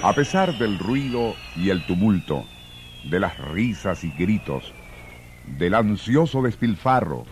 [0.00, 2.44] A pesar del ruido y el tumulto,
[3.10, 4.72] de las risas y gritos,
[5.58, 7.26] del ansioso despilfarro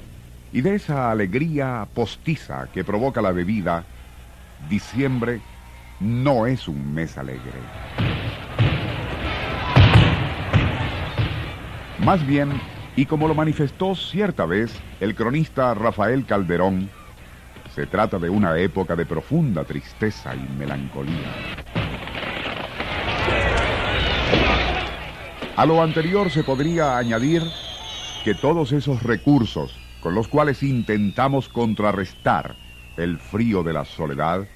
[0.53, 3.85] y de esa alegría postiza que provoca la bebida,
[4.69, 5.41] diciembre
[6.01, 7.61] no es un mes alegre.
[12.01, 12.61] Más bien,
[12.97, 16.91] y como lo manifestó cierta vez el cronista Rafael Calderón,
[17.77, 21.65] se trata de una época de profunda tristeza y melancolía.
[25.57, 27.43] A lo anterior se podría añadir
[28.25, 32.57] que todos esos recursos con los cuales intentamos contrarrestar
[32.99, 34.47] el frío de la soledad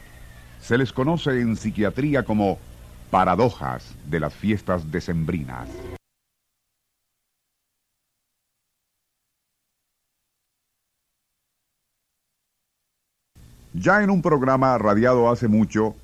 [0.60, 2.58] se les conoce en psiquiatría como
[3.10, 5.70] paradojas de las fiestas decembrinas.
[13.72, 15.96] Ya en un programa radiado hace mucho,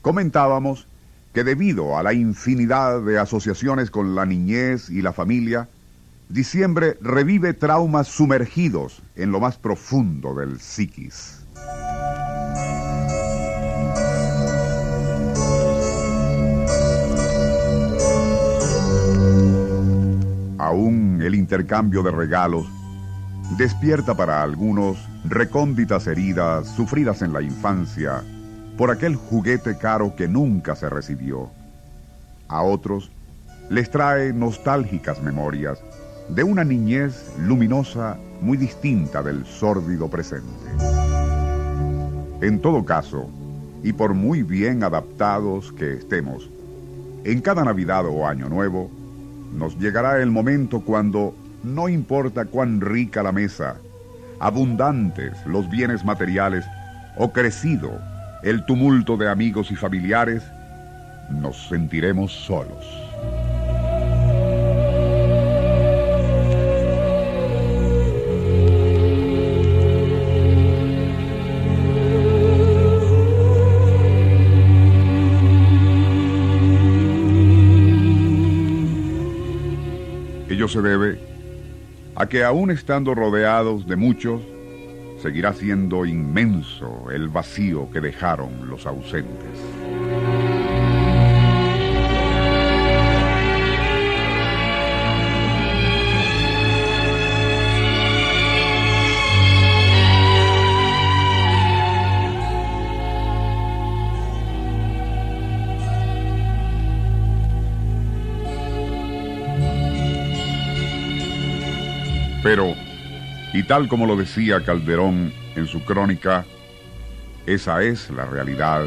[0.00, 0.86] comentábamos
[1.34, 5.68] que debido a la infinidad de asociaciones con la niñez y la familia,
[6.28, 11.40] diciembre revive traumas sumergidos en lo más profundo del psiquis.
[20.58, 22.66] Aún el intercambio de regalos
[23.58, 28.22] despierta para algunos recónditas heridas sufridas en la infancia
[28.76, 31.50] por aquel juguete caro que nunca se recibió.
[32.48, 33.10] A otros
[33.70, 35.78] les trae nostálgicas memorias
[36.28, 40.48] de una niñez luminosa muy distinta del sórdido presente.
[42.40, 43.30] En todo caso,
[43.82, 46.50] y por muy bien adaptados que estemos,
[47.24, 48.90] en cada Navidad o Año Nuevo,
[49.52, 53.76] nos llegará el momento cuando, no importa cuán rica la mesa,
[54.40, 56.64] abundantes los bienes materiales
[57.16, 57.98] o crecido
[58.44, 60.42] el tumulto de amigos y familiares,
[61.30, 62.84] nos sentiremos solos.
[80.50, 81.18] Ello se debe
[82.14, 84.42] a que aún estando rodeados de muchos,
[85.24, 89.58] seguirá siendo inmenso el vacío que dejaron los ausentes.
[112.42, 112.83] Pero
[113.54, 116.44] y tal como lo decía Calderón en su crónica,
[117.46, 118.84] esa es la realidad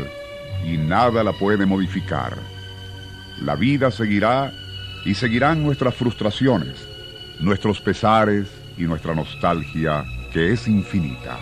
[0.65, 2.37] y nada la puede modificar.
[3.41, 4.51] La vida seguirá
[5.05, 6.85] y seguirán nuestras frustraciones,
[7.39, 11.39] nuestros pesares y nuestra nostalgia que es infinita.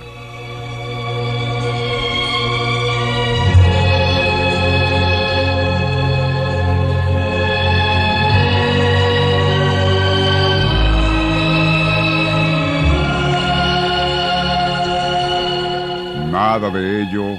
[16.35, 17.37] Nada de ello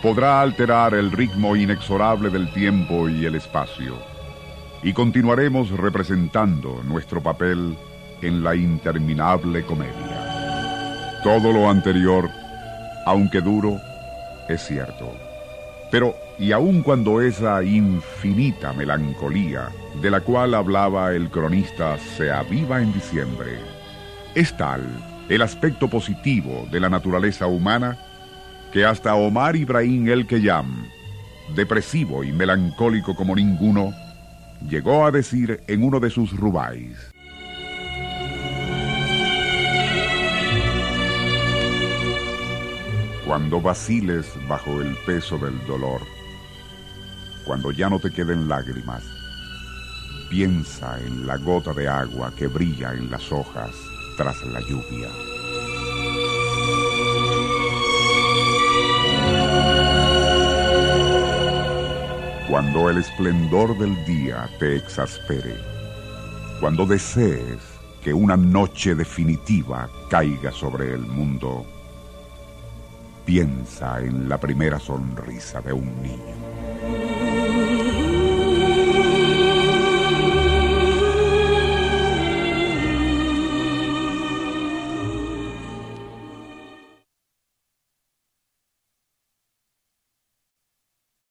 [0.00, 3.98] podrá alterar el ritmo inexorable del tiempo y el espacio.
[4.82, 7.76] Y continuaremos representando nuestro papel
[8.22, 11.20] en la interminable comedia.
[11.22, 12.30] Todo lo anterior,
[13.04, 13.78] aunque duro,
[14.48, 15.14] es cierto.
[15.90, 19.68] Pero, y aun cuando esa infinita melancolía
[20.00, 23.58] de la cual hablaba el cronista se aviva en diciembre,
[24.34, 24.80] es tal
[25.28, 27.98] el aspecto positivo de la naturaleza humana
[28.72, 30.86] que hasta Omar Ibrahim El Keyam,
[31.54, 33.92] depresivo y melancólico como ninguno,
[34.68, 36.96] llegó a decir en uno de sus rubáis.
[43.26, 46.00] Cuando vaciles bajo el peso del dolor,
[47.44, 49.02] cuando ya no te queden lágrimas,
[50.28, 53.70] piensa en la gota de agua que brilla en las hojas
[54.16, 55.08] tras la lluvia.
[62.50, 65.54] Cuando el esplendor del día te exaspere,
[66.58, 67.60] cuando desees
[68.02, 71.64] que una noche definitiva caiga sobre el mundo,
[73.24, 76.59] piensa en la primera sonrisa de un niño.